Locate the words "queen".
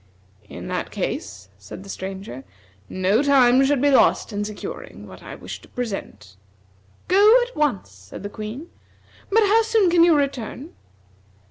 8.27-8.69